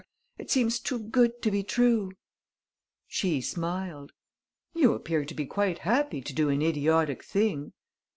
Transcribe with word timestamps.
It 0.39 0.49
seems 0.49 0.79
too 0.79 0.97
good 0.97 1.43
to 1.43 1.51
be 1.51 1.61
true!" 1.61 2.13
She 3.07 3.39
smiled: 3.39 4.13
"You 4.73 4.93
appear 4.93 5.25
to 5.25 5.35
be 5.35 5.45
quite 5.45 5.77
happy 5.85 6.21
to 6.23 6.33
do 6.33 6.49
an 6.49 6.63
idiotic 6.63 7.23
thing!" 7.23 7.73